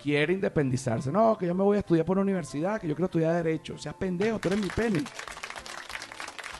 [0.00, 1.12] quiere independizarse.
[1.12, 3.78] No, que yo me voy a estudiar por una universidad, que yo quiero estudiar Derecho.
[3.78, 5.04] Seas pendejo, tú eres mi pene.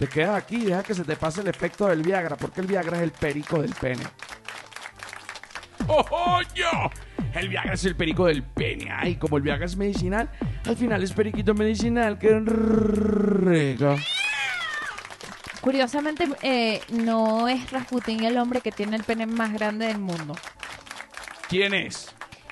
[0.00, 2.96] Te quedas aquí, deja que se te pase el efecto del Viagra, porque el Viagra
[2.96, 4.02] es el perico del pene.
[5.86, 6.70] ¡Oh, yo!
[7.34, 8.90] El Viagra es el perico del pene.
[8.90, 10.30] Ay, como el Viagra es medicinal,
[10.64, 12.18] al final es periquito medicinal.
[12.18, 13.94] ¡Qué rico!
[15.60, 20.34] Curiosamente, eh, no es Rasputin el hombre que tiene el pene más grande del mundo.
[21.46, 22.08] ¿Quién es?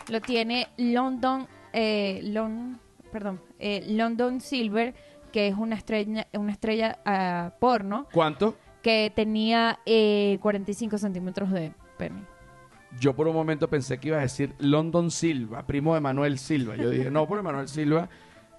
[0.08, 2.78] Lo tiene London, eh, Lon-
[3.10, 4.94] perdón, eh, London Silver,
[5.32, 8.56] que es una estrella, una estrella ah, porno, ¿Cuánto?
[8.82, 12.22] que tenía eh, 45 centímetros de pene.
[13.00, 16.76] Yo por un momento pensé que iba a decir London Silva, primo de Manuel Silva.
[16.76, 18.08] Yo dije, no, porque Manuel Silva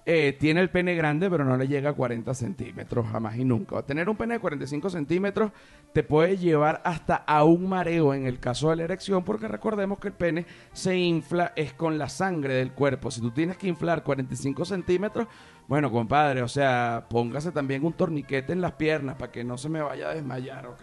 [0.06, 3.82] eh, tiene el pene grande, pero no le llega a 40 centímetros, jamás y nunca.
[3.82, 5.52] Tener un pene de 45 centímetros
[5.92, 9.98] te puede llevar hasta a un mareo en el caso de la erección, porque recordemos
[9.98, 13.10] que el pene se infla es con la sangre del cuerpo.
[13.10, 15.28] Si tú tienes que inflar 45 centímetros,
[15.68, 19.68] bueno, compadre, o sea, póngase también un torniquete en las piernas para que no se
[19.68, 20.82] me vaya a desmayar, ¿ok?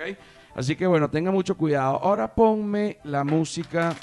[0.55, 1.99] Así que bueno, tenga mucho cuidado.
[2.01, 3.93] Ahora ponme la música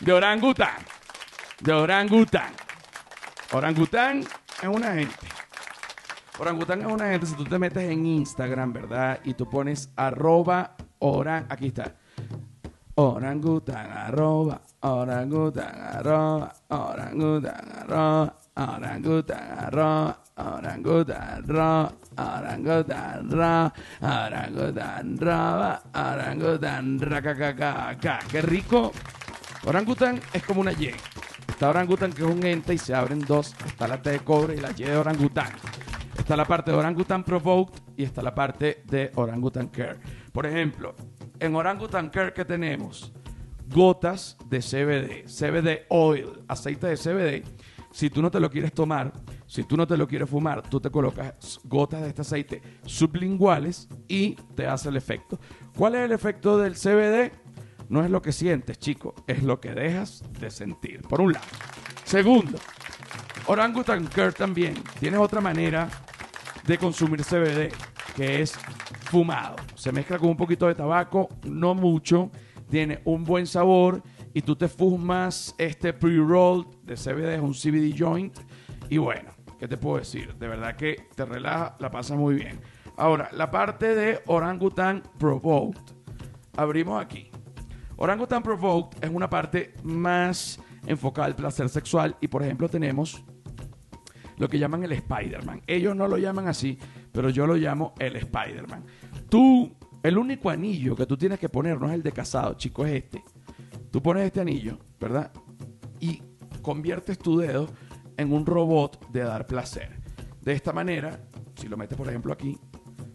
[0.00, 0.78] de orangután.
[1.60, 2.52] De orangután.
[3.52, 5.14] Orangután es una gente.
[6.38, 7.26] Orangután es una gente.
[7.26, 9.20] Si tú te metes en Instagram, ¿verdad?
[9.24, 11.46] Y tú pones arroba oran...
[11.48, 11.96] Aquí está.
[12.94, 21.82] Orangután, arroba, orangután, arroba, orangután, arroba, orangután, arroba, orangután, arroba,
[22.16, 23.72] orangután, arroba,
[24.02, 25.80] orangután, arroba,
[27.00, 27.98] orangután.
[28.30, 28.92] ¡Qué rico!
[29.64, 30.90] Orangután es como una Y.
[31.62, 33.54] Está orangután que es un ente y se abren dos.
[33.64, 35.52] Está la T de cobre y la Y de orangután.
[36.18, 40.00] Está la parte de Orangutan Provoked y está la parte de Orangutan Care.
[40.32, 40.96] Por ejemplo,
[41.38, 43.12] en Orangutan Care que tenemos
[43.68, 47.44] gotas de CBD, CBD oil, aceite de CBD.
[47.92, 49.12] Si tú no te lo quieres tomar,
[49.46, 53.88] si tú no te lo quieres fumar, tú te colocas gotas de este aceite sublinguales
[54.08, 55.38] y te hace el efecto.
[55.76, 57.30] ¿Cuál es el efecto del CBD?
[57.92, 61.02] No es lo que sientes, chico, es lo que dejas de sentir.
[61.02, 61.44] Por un lado.
[62.04, 62.56] Segundo,
[63.48, 65.90] Orangutan Care también tiene otra manera
[66.66, 67.70] de consumir CBD,
[68.16, 68.54] que es
[69.10, 69.56] fumado.
[69.74, 72.30] Se mezcla con un poquito de tabaco, no mucho,
[72.70, 77.94] tiene un buen sabor y tú te fumas este pre-roll de CBD, es un CBD
[77.94, 78.38] joint.
[78.88, 80.34] Y bueno, ¿qué te puedo decir?
[80.36, 82.58] De verdad que te relaja, la pasa muy bien.
[82.96, 85.92] Ahora, la parte de Orangutan Provoked.
[86.56, 87.31] Abrimos aquí.
[88.02, 93.22] Orangutan Provoked es una parte más enfocada al placer sexual y por ejemplo tenemos
[94.38, 95.62] lo que llaman el Spider-Man.
[95.68, 96.76] Ellos no lo llaman así,
[97.12, 98.84] pero yo lo llamo el Spider-Man.
[99.28, 99.72] Tú,
[100.02, 103.04] el único anillo que tú tienes que poner no es el de casado, chico, es
[103.04, 103.22] este.
[103.92, 105.30] Tú pones este anillo, ¿verdad?
[106.00, 106.24] Y
[106.60, 107.68] conviertes tu dedo
[108.16, 110.00] en un robot de dar placer.
[110.40, 111.20] De esta manera,
[111.54, 112.58] si lo metes por ejemplo aquí,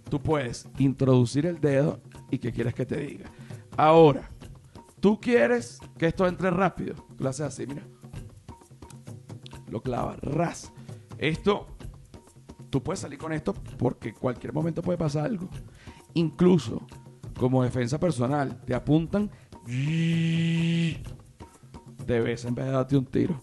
[0.09, 1.99] tú puedes introducir el dedo
[2.31, 3.29] y qué quieres que te diga.
[3.75, 4.29] Ahora,
[5.00, 6.95] tú quieres que esto entre rápido.
[7.18, 7.84] Lo haces así, mira.
[9.70, 10.72] Lo clavas, ras.
[11.18, 11.68] Esto,
[12.70, 15.50] tú puedes salir con esto porque cualquier momento puede pasar algo.
[16.14, 16.82] Incluso,
[17.38, 19.30] como defensa personal, te apuntan
[22.06, 23.41] de vez en vez de darte un tiro.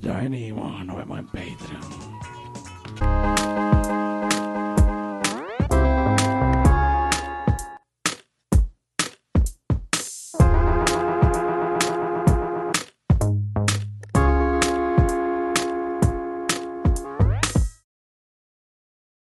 [0.00, 2.05] Ya venimos, nos vemos en Patreon.